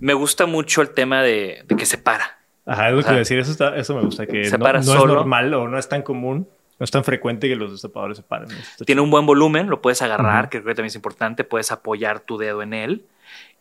me 0.00 0.14
gusta 0.14 0.46
mucho 0.46 0.80
el 0.80 0.90
tema 0.90 1.22
de, 1.22 1.62
de 1.66 1.76
que 1.76 1.84
se 1.84 1.98
para. 1.98 2.38
Ajá, 2.64 2.88
es 2.88 2.94
lo 2.94 3.02
que 3.02 3.08
iba 3.08 3.16
a 3.16 3.18
decir, 3.18 3.38
eso, 3.38 3.50
está, 3.50 3.76
eso 3.76 3.94
me 3.94 4.02
gusta, 4.02 4.26
que 4.26 4.44
se 4.44 4.56
no, 4.56 4.64
para 4.64 4.78
no 4.78 4.84
solo. 4.84 5.14
es 5.14 5.18
normal 5.18 5.52
o 5.54 5.68
no 5.68 5.78
es 5.78 5.88
tan 5.88 6.02
común 6.02 6.48
no 6.78 6.84
es 6.84 6.90
tan 6.92 7.02
frecuente 7.02 7.48
que 7.48 7.56
los 7.56 7.72
destapadores 7.72 8.18
se 8.18 8.22
paren. 8.22 8.48
Tiene 8.86 9.00
un 9.00 9.10
buen 9.10 9.26
volumen, 9.26 9.68
lo 9.68 9.80
puedes 9.82 10.00
agarrar, 10.00 10.44
uh 10.44 10.46
-huh. 10.46 10.48
que 10.48 10.58
creo 10.58 10.68
que 10.68 10.76
también 10.76 10.90
es 10.90 10.94
importante, 10.94 11.42
puedes 11.42 11.72
apoyar 11.72 12.20
tu 12.20 12.38
dedo 12.38 12.62
en 12.62 12.72
él 12.72 13.04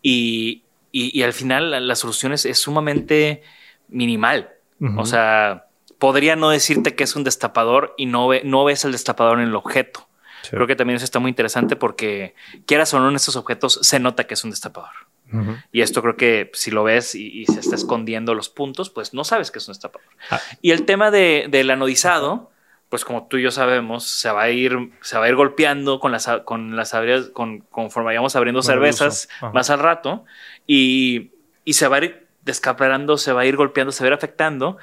y, 0.04 0.62
y, 0.92 1.20
y 1.20 1.24
al 1.24 1.34
final 1.34 1.72
la, 1.72 1.80
la, 1.80 1.96
solución 1.96 2.32
es, 2.32 2.46
es 2.46 2.60
sumamente 2.60 3.42
minimal. 3.88 4.52
Uh 4.80 4.86
-huh. 4.86 5.02
O 5.02 5.06
sea, 5.06 5.68
podría 6.00 6.36
no 6.36 6.50
decirte 6.50 6.96
que 6.96 7.04
es 7.04 7.16
un 7.16 7.24
destapador 7.24 7.94
y 7.98 8.06
no, 8.06 8.28
ve, 8.28 8.42
no 8.44 8.64
ves 8.66 8.86
el 8.86 8.92
destapador 8.92 9.40
en 9.40 9.48
el 9.48 9.56
objeto. 9.56 10.08
Sí. 10.44 10.52
Creo 10.52 10.68
que 10.68 10.76
también 10.76 10.96
eso 10.98 11.06
está 11.06 11.20
muy 11.20 11.30
interesante 11.30 11.76
porque 11.76 12.36
quieras 12.66 12.94
o 12.94 13.00
no 13.00 13.10
en 13.10 13.16
estos 13.16 13.36
objetos 13.36 13.80
se 13.82 14.00
nota 14.00 14.26
que 14.26 14.36
es 14.36 14.44
un 14.44 14.52
destapador. 14.52 14.92
Uh 15.34 15.38
-huh. 15.38 15.64
Y 15.72 15.82
esto 15.82 16.02
creo 16.02 16.16
que 16.16 16.52
si 16.54 16.72
lo 16.72 16.84
ves 16.84 17.16
y, 17.16 17.42
y, 17.42 17.46
se 17.48 17.60
está 17.60 17.76
escondiendo 17.76 18.34
los 18.34 18.50
puntos, 18.50 18.90
pues 18.90 19.14
no 19.14 19.24
sabes 19.24 19.52
que 19.52 19.60
es 19.60 19.68
un 19.68 19.74
destapador. 19.74 20.08
Ah. 20.30 20.40
Y 20.62 20.72
el 20.72 20.86
tema 20.86 21.12
de, 21.12 21.48
del 21.50 21.70
anodizado, 21.70 22.52
pues 22.90 23.04
como 23.04 23.28
tú 23.28 23.38
y 23.38 23.44
yo 23.44 23.52
sabemos, 23.52 24.06
se 24.06 24.32
va 24.32 24.44
a 24.44 24.50
ir, 24.50 24.92
se 25.02 25.18
va 25.18 25.26
a 25.26 25.30
ir 25.30 25.36
golpeando 25.36 26.00
con 26.00 26.12
las, 26.12 26.28
con 26.46 26.76
las 26.76 26.96
con, 27.34 27.60
conforme 27.60 28.08
vayamos 28.08 28.36
abriendo 28.36 28.62
cervezas 28.62 29.28
más 29.54 29.70
al 29.70 29.80
rato 29.80 30.24
y, 30.66 31.32
y, 31.66 31.74
se 31.74 31.88
va 31.90 31.98
a 31.98 32.06
ir 32.06 32.27
descaparando, 32.48 33.18
se 33.18 33.32
va 33.32 33.42
a 33.42 33.46
ir 33.46 33.56
golpeando, 33.56 33.92
se 33.92 34.04
va 34.04 34.08
a 34.08 34.10
ir 34.10 34.14
afectando, 34.14 34.78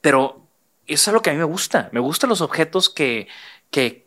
pero 0.00 0.46
eso 0.86 1.10
es 1.10 1.14
lo 1.14 1.22
que 1.22 1.30
a 1.30 1.32
mí 1.32 1.38
me 1.38 1.44
gusta. 1.44 1.88
Me 1.92 1.98
gustan 1.98 2.30
los 2.30 2.40
objetos 2.40 2.88
que, 2.88 3.26
que 3.72 4.06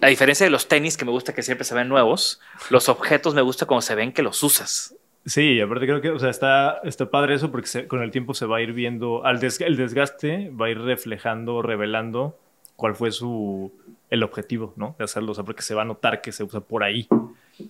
a 0.00 0.08
diferencia 0.08 0.44
de 0.44 0.50
los 0.50 0.66
tenis, 0.66 0.96
que 0.96 1.04
me 1.04 1.12
gusta 1.12 1.32
que 1.32 1.42
siempre 1.42 1.64
se 1.64 1.74
ven 1.74 1.88
nuevos, 1.88 2.40
los 2.70 2.88
objetos 2.88 3.34
me 3.34 3.42
gusta 3.42 3.66
cuando 3.66 3.82
se 3.82 3.94
ven 3.94 4.12
que 4.12 4.22
los 4.22 4.42
usas. 4.42 4.96
Sí, 5.24 5.60
aparte 5.60 5.86
creo 5.86 6.00
que, 6.00 6.10
o 6.10 6.18
sea, 6.18 6.30
está, 6.30 6.80
está 6.84 7.10
padre 7.10 7.34
eso 7.34 7.50
porque 7.50 7.86
con 7.88 8.02
el 8.02 8.10
tiempo 8.10 8.32
se 8.34 8.46
va 8.46 8.58
a 8.58 8.60
ir 8.60 8.72
viendo, 8.72 9.24
al 9.24 9.40
des, 9.40 9.60
el 9.60 9.76
desgaste 9.76 10.50
va 10.50 10.66
a 10.66 10.70
ir 10.70 10.80
reflejando, 10.80 11.62
revelando 11.62 12.38
cuál 12.76 12.94
fue 12.94 13.10
su, 13.10 13.72
el 14.08 14.22
objetivo, 14.22 14.72
¿no? 14.76 14.94
De 14.98 15.04
hacerlo, 15.04 15.32
o 15.32 15.34
sea, 15.34 15.44
porque 15.44 15.62
se 15.62 15.74
va 15.74 15.82
a 15.82 15.84
notar 15.84 16.20
que 16.20 16.30
se 16.30 16.44
usa 16.44 16.60
por 16.60 16.84
ahí. 16.84 17.08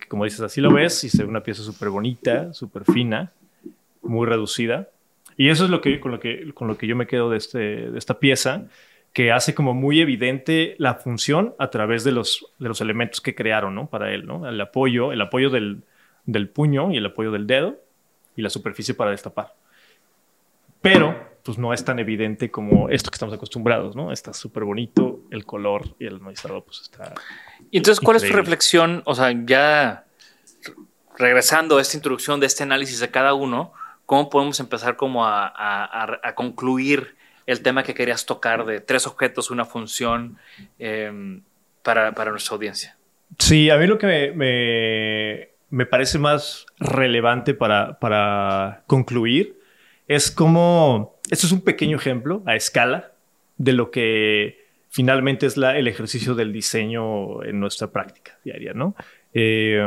Como 0.07 0.25
dices, 0.25 0.41
así 0.41 0.61
lo 0.61 0.71
ves 0.71 1.03
y 1.03 1.09
se 1.09 1.23
ve 1.23 1.29
una 1.29 1.41
pieza 1.41 1.63
súper 1.63 1.89
bonita, 1.89 2.53
súper 2.53 2.83
fina, 2.85 3.31
muy 4.07 4.25
reducida. 4.25 4.89
Y 5.35 5.49
eso 5.49 5.65
es 5.65 5.69
lo 5.69 5.81
que, 5.81 5.99
con, 5.99 6.11
lo 6.11 6.19
que, 6.19 6.53
con 6.53 6.67
lo 6.67 6.77
que 6.77 6.87
yo 6.87 6.95
me 6.95 7.07
quedo 7.07 7.29
de, 7.29 7.37
este, 7.37 7.57
de 7.91 7.97
esta 7.97 8.19
pieza, 8.19 8.65
que 9.13 9.31
hace 9.31 9.53
como 9.53 9.73
muy 9.73 10.01
evidente 10.01 10.75
la 10.79 10.95
función 10.95 11.55
a 11.59 11.69
través 11.69 12.03
de 12.03 12.11
los, 12.11 12.45
de 12.59 12.67
los 12.67 12.81
elementos 12.81 13.21
que 13.21 13.35
crearon, 13.35 13.75
¿no? 13.75 13.87
Para 13.87 14.11
él, 14.13 14.25
¿no? 14.25 14.47
El 14.47 14.59
apoyo, 14.59 15.11
el 15.11 15.21
apoyo 15.21 15.49
del, 15.49 15.83
del 16.25 16.49
puño 16.49 16.91
y 16.91 16.97
el 16.97 17.05
apoyo 17.05 17.31
del 17.31 17.47
dedo 17.47 17.79
y 18.35 18.41
la 18.41 18.49
superficie 18.49 18.93
para 18.93 19.11
destapar. 19.11 19.53
Pero 20.81 21.27
pues 21.43 21.57
no 21.57 21.73
es 21.73 21.83
tan 21.85 21.97
evidente 21.97 22.51
como 22.51 22.89
esto 22.89 23.09
que 23.09 23.15
estamos 23.15 23.33
acostumbrados, 23.33 23.95
¿no? 23.95 24.11
Está 24.11 24.33
súper 24.33 24.65
bonito, 24.65 25.21
el 25.31 25.45
color 25.45 25.95
y 25.97 26.05
el 26.05 26.17
anodizado 26.17 26.61
pues 26.61 26.81
está... 26.81 27.13
Y 27.71 27.77
entonces, 27.77 28.01
¿cuál 28.01 28.17
increíble. 28.17 28.27
es 28.27 28.31
tu 28.31 28.37
reflexión? 28.37 29.01
O 29.05 29.15
sea, 29.15 29.33
ya 29.45 30.05
regresando 31.17 31.77
a 31.77 31.81
esta 31.81 31.95
introducción 31.97 32.39
de 32.39 32.47
este 32.47 32.63
análisis 32.63 32.99
de 32.99 33.09
cada 33.09 33.33
uno, 33.33 33.73
¿cómo 34.07 34.31
podemos 34.31 34.59
empezar 34.59 34.95
como 34.95 35.25
a, 35.25 35.45
a, 35.47 36.19
a 36.23 36.33
concluir 36.33 37.15
el 37.45 37.61
tema 37.61 37.83
que 37.83 37.93
querías 37.93 38.25
tocar 38.25 38.65
de 38.65 38.81
tres 38.81 39.05
objetos, 39.05 39.51
una 39.51 39.65
función 39.65 40.37
eh, 40.79 41.39
para, 41.83 42.13
para, 42.13 42.31
nuestra 42.31 42.55
audiencia? 42.55 42.97
Sí, 43.37 43.69
a 43.69 43.77
mí 43.77 43.85
lo 43.85 43.99
que 43.99 44.07
me, 44.07 44.31
me, 44.31 45.49
me 45.69 45.85
parece 45.85 46.17
más 46.17 46.65
relevante 46.79 47.53
para, 47.53 47.99
para 47.99 48.83
concluir 48.87 49.59
es 50.07 50.31
como 50.31 51.19
esto 51.29 51.45
es 51.45 51.51
un 51.51 51.61
pequeño 51.61 51.97
ejemplo 51.97 52.41
a 52.45 52.55
escala 52.55 53.11
de 53.57 53.73
lo 53.73 53.91
que 53.91 54.65
finalmente 54.89 55.45
es 55.45 55.57
la, 55.57 55.77
el 55.77 55.87
ejercicio 55.87 56.33
del 56.33 56.53
diseño 56.53 57.43
en 57.43 57.59
nuestra 57.59 57.91
práctica 57.91 58.39
diaria, 58.45 58.73
¿no? 58.73 58.95
Eh, 59.33 59.85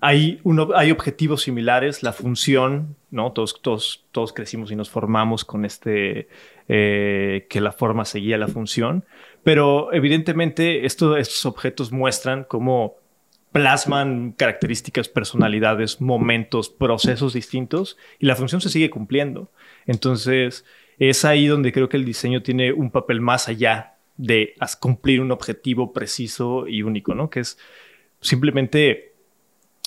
hay, 0.00 0.40
uno, 0.42 0.68
hay 0.74 0.90
objetivos 0.90 1.42
similares, 1.42 2.02
la 2.02 2.12
función, 2.12 2.96
¿no? 3.10 3.32
Todos, 3.32 3.60
todos, 3.60 4.04
todos 4.12 4.32
crecimos 4.32 4.70
y 4.70 4.76
nos 4.76 4.90
formamos 4.90 5.44
con 5.44 5.64
este, 5.64 6.28
eh, 6.68 7.46
que 7.48 7.60
la 7.60 7.72
forma 7.72 8.04
seguía 8.04 8.38
la 8.38 8.48
función, 8.48 9.04
pero 9.42 9.92
evidentemente 9.92 10.86
esto, 10.86 11.16
estos 11.16 11.46
objetos 11.46 11.92
muestran 11.92 12.44
cómo 12.44 12.96
plasman 13.52 14.32
características, 14.32 15.08
personalidades, 15.08 16.00
momentos, 16.00 16.68
procesos 16.68 17.34
distintos 17.34 17.96
y 18.18 18.26
la 18.26 18.34
función 18.34 18.60
se 18.60 18.68
sigue 18.68 18.90
cumpliendo. 18.90 19.52
Entonces, 19.86 20.64
es 20.98 21.24
ahí 21.24 21.46
donde 21.46 21.72
creo 21.72 21.88
que 21.88 21.96
el 21.96 22.04
diseño 22.04 22.42
tiene 22.42 22.72
un 22.72 22.90
papel 22.90 23.20
más 23.20 23.48
allá 23.48 23.94
de 24.16 24.54
cumplir 24.80 25.20
un 25.20 25.30
objetivo 25.30 25.92
preciso 25.92 26.66
y 26.66 26.82
único, 26.82 27.14
¿no? 27.14 27.30
Que 27.30 27.40
es 27.40 27.58
simplemente 28.20 29.13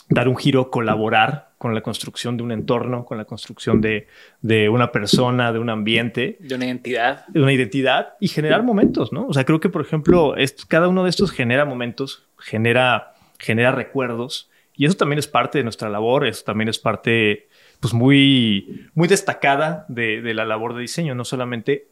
dar 0.09 0.27
un 0.27 0.37
giro, 0.37 0.71
colaborar 0.71 1.51
con 1.57 1.73
la 1.73 1.81
construcción 1.81 2.37
de 2.37 2.43
un 2.43 2.51
entorno, 2.51 3.03
con 3.03 3.17
la 3.17 3.25
construcción 3.25 3.81
de, 3.81 4.07
de, 4.41 4.69
una 4.69 4.91
persona, 4.91 5.51
de 5.51 5.59
un 5.59 5.69
ambiente. 5.69 6.37
De 6.39 6.55
una 6.55 6.65
identidad. 6.65 7.27
De 7.27 7.41
una 7.41 7.51
identidad 7.51 8.13
y 8.19 8.27
generar 8.27 8.63
momentos, 8.63 9.11
¿no? 9.11 9.25
O 9.27 9.33
sea, 9.33 9.43
creo 9.43 9.59
que, 9.59 9.69
por 9.69 9.81
ejemplo, 9.81 10.35
esto, 10.37 10.63
cada 10.67 10.87
uno 10.87 11.03
de 11.03 11.09
estos 11.09 11.31
genera 11.31 11.65
momentos, 11.65 12.27
genera, 12.37 13.15
genera 13.39 13.71
recuerdos 13.71 14.49
y 14.75 14.85
eso 14.85 14.95
también 14.95 15.17
es 15.17 15.27
parte 15.27 15.57
de 15.57 15.63
nuestra 15.63 15.89
labor, 15.89 16.27
eso 16.27 16.43
también 16.45 16.69
es 16.69 16.77
parte 16.77 17.47
pues 17.79 17.93
muy, 17.93 18.89
muy 18.93 19.07
destacada 19.07 19.85
de, 19.87 20.21
de, 20.21 20.33
la 20.33 20.45
labor 20.45 20.75
de 20.75 20.81
diseño, 20.81 21.15
no 21.15 21.25
solamente 21.25 21.87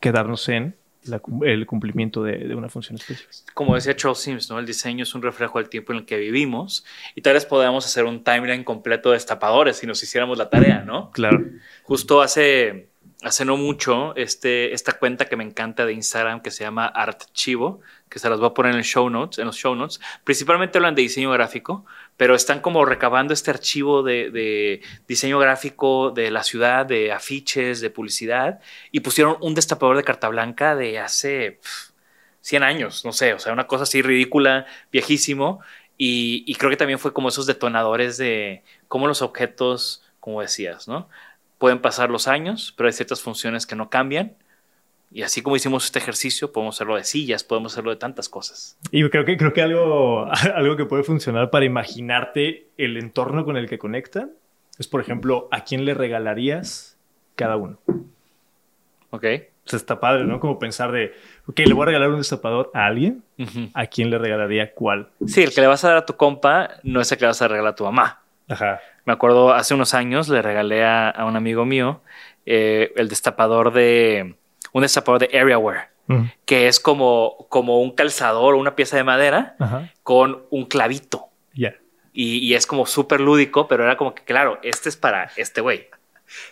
quedarnos 0.00 0.48
en 0.48 0.76
la, 1.04 1.20
el 1.42 1.66
cumplimiento 1.66 2.22
de, 2.22 2.38
de, 2.38 2.54
una 2.54 2.68
función 2.68 2.96
específica. 2.96 3.52
Como 3.54 3.74
decía 3.74 3.94
Charles 3.96 4.18
Sims, 4.18 4.50
¿no? 4.50 4.58
el 4.58 4.66
diseño 4.66 5.02
es 5.02 5.14
un 5.14 5.22
reflejo 5.22 5.58
del 5.58 5.68
tiempo 5.68 5.92
en 5.92 5.98
el 6.00 6.06
que 6.06 6.16
vivimos 6.16 6.84
y 7.14 7.22
tal 7.22 7.34
vez 7.34 7.46
podamos 7.46 7.84
hacer 7.86 8.04
un 8.04 8.24
timeline 8.24 8.64
completo 8.64 9.10
de 9.10 9.16
destapadores 9.16 9.76
si 9.76 9.86
nos 9.86 10.02
hiciéramos 10.02 10.38
la 10.38 10.50
tarea, 10.50 10.82
¿no? 10.82 11.10
Claro. 11.12 11.44
Justo 11.82 12.22
hace, 12.22 12.88
hace 13.22 13.44
no 13.44 13.56
mucho 13.56 14.14
este, 14.16 14.72
esta 14.74 14.92
cuenta 14.92 15.26
que 15.26 15.36
me 15.36 15.44
encanta 15.44 15.86
de 15.86 15.92
Instagram 15.92 16.40
que 16.40 16.50
se 16.50 16.64
llama 16.64 16.86
Artchivo, 16.86 17.80
que 18.08 18.18
se 18.18 18.28
las 18.28 18.38
voy 18.38 18.48
a 18.48 18.54
poner 18.54 18.72
en, 18.72 18.78
el 18.78 18.84
show 18.84 19.08
notes, 19.10 19.38
en 19.38 19.46
los 19.46 19.56
show 19.56 19.74
notes, 19.74 20.00
principalmente 20.24 20.78
hablan 20.78 20.94
de 20.94 21.02
diseño 21.02 21.30
gráfico, 21.30 21.84
pero 22.16 22.34
están 22.34 22.60
como 22.60 22.84
recabando 22.84 23.34
este 23.34 23.50
archivo 23.50 24.02
de, 24.02 24.80
diseño 25.08 25.38
gráfico 25.38 26.10
de 26.10 26.30
la 26.30 26.42
ciudad, 26.42 26.86
de 26.86 27.12
afiches, 27.12 27.80
de 27.80 27.90
publicidad, 27.90 28.60
y 28.92 29.00
pusieron 29.00 29.36
un 29.40 29.54
destapador 29.54 29.96
de 29.96 30.04
carta 30.04 30.28
blanca 30.28 30.76
de 30.76 30.98
hace 30.98 31.60
100 32.42 32.62
años, 32.62 33.04
no 33.04 33.12
sé, 33.12 33.34
o 33.34 33.38
sea, 33.38 33.52
una 33.52 33.66
cosa 33.66 33.84
así 33.84 34.02
ridícula, 34.02 34.66
viejísimo, 34.92 35.60
y, 35.98 36.44
y 36.46 36.54
creo 36.56 36.70
que 36.70 36.76
también 36.76 36.98
fue 36.98 37.12
como 37.12 37.28
esos 37.28 37.46
detonadores 37.46 38.16
de 38.16 38.62
cómo 38.88 39.06
los 39.06 39.22
objetos, 39.22 40.02
como 40.20 40.40
decías, 40.40 40.88
¿no? 40.88 41.08
Pueden 41.58 41.80
pasar 41.80 42.10
los 42.10 42.28
años, 42.28 42.74
pero 42.76 42.88
hay 42.88 42.92
ciertas 42.92 43.22
funciones 43.22 43.66
que 43.66 43.76
no 43.76 43.90
cambian 43.90 44.36
y 45.14 45.22
así 45.22 45.42
como 45.42 45.54
hicimos 45.54 45.84
este 45.84 46.00
ejercicio, 46.00 46.52
podemos 46.52 46.74
hacerlo 46.74 46.96
de 46.96 47.04
sillas, 47.04 47.44
podemos 47.44 47.72
hacerlo 47.72 47.92
de 47.92 47.96
tantas 47.98 48.28
cosas. 48.28 48.76
Y 48.90 49.08
creo 49.10 49.24
que, 49.24 49.36
creo 49.36 49.52
que 49.52 49.62
algo, 49.62 50.26
algo 50.56 50.76
que 50.76 50.86
puede 50.86 51.04
funcionar 51.04 51.50
para 51.50 51.64
imaginarte 51.64 52.66
el 52.78 52.96
entorno 52.96 53.44
con 53.44 53.56
el 53.56 53.68
que 53.68 53.78
conectan 53.78 54.32
es, 54.76 54.88
por 54.88 55.00
ejemplo, 55.00 55.46
¿a 55.52 55.62
quién 55.62 55.84
le 55.84 55.94
regalarías 55.94 56.98
cada 57.36 57.54
uno? 57.54 57.78
Ok. 59.10 59.24
O 59.66 59.70
sea, 59.70 59.76
está 59.76 60.00
padre, 60.00 60.24
¿no? 60.24 60.40
Como 60.40 60.58
pensar 60.58 60.90
de, 60.90 61.14
ok, 61.46 61.60
le 61.60 61.74
voy 61.74 61.84
a 61.84 61.86
regalar 61.86 62.10
un 62.10 62.18
destapador 62.18 62.72
a 62.74 62.84
alguien, 62.84 63.22
¿a 63.72 63.86
quién 63.86 64.10
le 64.10 64.18
regalaría 64.18 64.74
cuál? 64.74 65.10
Sí, 65.28 65.44
el 65.44 65.54
que 65.54 65.60
le 65.60 65.68
vas 65.68 65.84
a 65.84 65.90
dar 65.90 65.96
a 65.98 66.06
tu 66.06 66.16
compa 66.16 66.70
no 66.82 67.00
es 67.00 67.12
el 67.12 67.18
que 67.18 67.22
le 67.22 67.28
vas 67.28 67.40
a 67.40 67.46
regalar 67.46 67.74
a 67.74 67.76
tu 67.76 67.84
mamá. 67.84 68.20
Ajá. 68.48 68.80
Me 69.04 69.12
acuerdo, 69.12 69.54
hace 69.54 69.74
unos 69.74 69.94
años 69.94 70.28
le 70.28 70.42
regalé 70.42 70.84
a, 70.84 71.14
un 71.24 71.36
amigo 71.36 71.64
mío 71.64 72.00
eh, 72.46 72.92
el 72.96 73.08
destapador 73.08 73.72
de 73.72 74.34
un 74.74 74.82
destapador 74.82 75.20
de 75.20 75.38
Areaware, 75.38 75.88
que 76.44 76.68
es 76.68 76.80
como, 76.80 77.46
como 77.48 77.80
un 77.80 77.92
calzador 77.92 78.54
o 78.54 78.58
una 78.58 78.76
pieza 78.76 78.96
de 78.96 79.04
madera 79.04 79.56
con 80.02 80.42
un 80.50 80.66
clavito. 80.66 81.28
Ya. 81.54 81.76
Y, 82.12 82.52
es 82.54 82.66
como 82.66 82.84
súper 82.84 83.20
lúdico, 83.20 83.66
pero 83.66 83.84
era 83.84 83.96
como 83.96 84.14
que, 84.14 84.22
claro, 84.24 84.58
este 84.62 84.88
es 84.88 84.96
para 84.96 85.30
este 85.36 85.60
güey. 85.60 85.86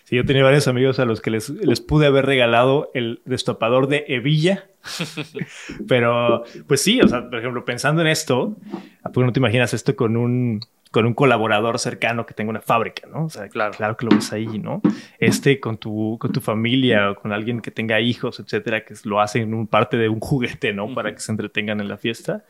Sí, 0.04 0.16
yo 0.16 0.24
tenía 0.24 0.44
varios 0.44 0.68
amigos 0.68 0.98
a 1.00 1.04
los 1.04 1.20
que 1.20 1.30
les, 1.30 1.48
les 1.50 1.80
pude 1.80 2.06
haber 2.06 2.26
regalado 2.26 2.90
el 2.94 3.20
destapador 3.24 3.88
de 3.88 4.04
hebilla. 4.06 4.66
pero, 5.88 6.44
pues 6.68 6.80
sí, 6.80 7.00
o 7.00 7.08
sea, 7.08 7.28
por 7.28 7.38
ejemplo, 7.38 7.64
pensando 7.64 8.02
en 8.02 8.08
esto, 8.08 8.56
¿a 9.02 9.08
poco 9.10 9.26
no 9.26 9.32
te 9.32 9.40
imaginas 9.40 9.74
esto 9.74 9.96
con 9.96 10.16
un 10.16 10.60
con 10.92 11.06
un 11.06 11.14
colaborador 11.14 11.78
cercano 11.78 12.26
que 12.26 12.34
tenga 12.34 12.50
una 12.50 12.60
fábrica, 12.60 13.08
¿no? 13.08 13.24
O 13.24 13.30
sea, 13.30 13.48
claro, 13.48 13.72
claro 13.72 13.96
que 13.96 14.04
lo 14.04 14.14
ves 14.14 14.30
ahí, 14.32 14.58
¿no? 14.58 14.82
Este 15.18 15.58
con 15.58 15.78
tu, 15.78 16.18
con 16.20 16.32
tu 16.32 16.40
familia 16.40 17.10
o 17.10 17.14
con 17.14 17.32
alguien 17.32 17.60
que 17.60 17.70
tenga 17.70 17.98
hijos, 17.98 18.38
etcétera, 18.38 18.84
que 18.84 18.94
lo 19.04 19.20
hacen 19.20 19.54
un 19.54 19.66
parte 19.66 19.96
de 19.96 20.10
un 20.10 20.20
juguete, 20.20 20.74
¿no? 20.74 20.94
Para 20.94 21.14
que 21.14 21.20
se 21.20 21.32
entretengan 21.32 21.80
en 21.80 21.88
la 21.88 21.96
fiesta. 21.96 22.44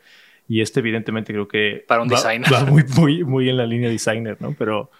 Y 0.49 0.59
este, 0.59 0.81
evidentemente, 0.81 1.31
creo 1.31 1.47
que. 1.47 1.85
Para 1.87 2.01
un 2.01 2.09
va, 2.09 2.17
designer. 2.17 2.53
Va 2.53 2.65
muy, 2.65 2.83
muy, 2.97 3.23
muy 3.23 3.49
en 3.49 3.55
la 3.55 3.65
línea 3.65 3.89
designer, 3.89 4.35
¿no? 4.41 4.53
Pero 4.59 4.91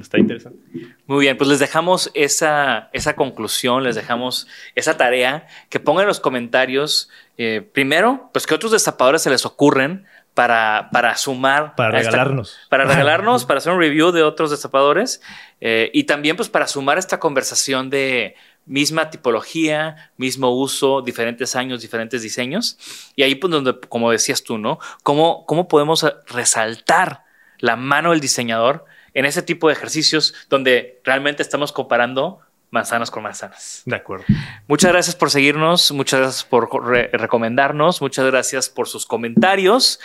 está 0.00 0.18
interesante. 0.18 0.60
Muy 1.06 1.24
bien, 1.24 1.36
pues 1.36 1.50
les 1.50 1.58
dejamos 1.58 2.12
esa, 2.14 2.88
esa 2.92 3.16
conclusión, 3.16 3.82
les 3.82 3.96
dejamos 3.96 4.46
esa 4.76 4.96
tarea, 4.96 5.48
que 5.70 5.80
pongan 5.80 6.02
en 6.02 6.08
los 6.08 6.20
comentarios, 6.20 7.10
eh, 7.36 7.68
primero, 7.72 8.30
pues 8.32 8.46
qué 8.46 8.54
otros 8.54 8.70
destapadores 8.70 9.22
se 9.22 9.30
les 9.30 9.44
ocurren 9.44 10.06
para, 10.34 10.88
para 10.92 11.16
sumar. 11.16 11.74
Para 11.74 11.98
regalarnos. 11.98 12.58
para 12.68 12.84
regalarnos, 12.86 13.44
para 13.44 13.58
hacer 13.58 13.72
un 13.72 13.78
review 13.78 14.12
de 14.12 14.22
otros 14.22 14.50
destapadores 14.50 15.20
eh, 15.60 15.90
y 15.92 16.04
también 16.04 16.36
pues 16.36 16.48
para 16.48 16.66
sumar 16.66 16.98
esta 16.98 17.18
conversación 17.20 17.90
de 17.90 18.34
misma 18.64 19.10
tipología, 19.10 20.10
mismo 20.16 20.50
uso, 20.50 21.02
diferentes 21.02 21.56
años, 21.56 21.82
diferentes 21.82 22.22
diseños. 22.22 22.78
Y 23.16 23.22
ahí 23.22 23.34
pues 23.34 23.50
donde, 23.50 23.78
como 23.88 24.10
decías 24.10 24.42
tú, 24.42 24.58
¿no? 24.58 24.78
¿Cómo, 25.02 25.44
cómo 25.46 25.68
podemos 25.68 26.06
resaltar 26.26 27.24
la 27.58 27.76
mano 27.76 28.10
del 28.10 28.20
diseñador 28.20 28.84
en 29.14 29.24
ese 29.24 29.42
tipo 29.42 29.68
de 29.68 29.74
ejercicios 29.74 30.34
donde 30.48 31.00
realmente 31.04 31.42
estamos 31.42 31.72
comparando 31.72 32.40
manzanas 32.72 33.10
con 33.10 33.22
manzanas. 33.22 33.82
De 33.84 33.94
acuerdo. 33.94 34.24
Muchas 34.66 34.90
gracias 34.90 35.14
por 35.14 35.30
seguirnos, 35.30 35.92
muchas 35.92 36.20
gracias 36.20 36.44
por 36.44 36.68
recomendarnos, 37.12 38.00
muchas 38.00 38.24
gracias 38.26 38.70
por 38.70 38.88
sus 38.88 39.04
comentarios. 39.04 40.00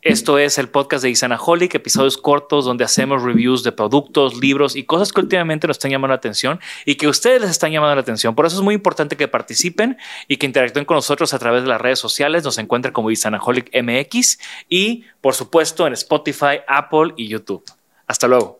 Esto 0.00 0.38
es 0.38 0.56
el 0.56 0.70
podcast 0.70 1.04
de 1.04 1.10
Isanaholic, 1.10 1.74
episodios 1.74 2.16
cortos 2.16 2.64
donde 2.64 2.84
hacemos 2.84 3.22
reviews 3.22 3.62
de 3.62 3.72
productos, 3.72 4.36
libros 4.36 4.76
y 4.76 4.84
cosas 4.84 5.12
que 5.12 5.20
últimamente 5.20 5.66
nos 5.66 5.76
están 5.76 5.90
llamando 5.90 6.14
la 6.14 6.16
atención 6.18 6.58
y 6.86 6.94
que 6.94 7.06
ustedes 7.06 7.42
les 7.42 7.50
están 7.50 7.70
llamando 7.70 7.94
la 7.94 8.00
atención. 8.00 8.34
Por 8.34 8.46
eso 8.46 8.56
es 8.56 8.62
muy 8.62 8.74
importante 8.74 9.18
que 9.18 9.28
participen 9.28 9.98
y 10.26 10.38
que 10.38 10.46
interactúen 10.46 10.86
con 10.86 10.94
nosotros 10.94 11.34
a 11.34 11.38
través 11.38 11.62
de 11.62 11.68
las 11.68 11.80
redes 11.80 11.98
sociales. 11.98 12.44
Nos 12.44 12.56
encuentran 12.56 12.94
como 12.94 13.10
Isanaholic 13.10 13.70
MX 13.74 14.38
y, 14.70 15.04
por 15.20 15.34
supuesto, 15.34 15.86
en 15.86 15.92
Spotify, 15.92 16.60
Apple 16.66 17.12
y 17.18 17.28
YouTube. 17.28 17.64
Hasta 18.06 18.26
luego. 18.26 18.59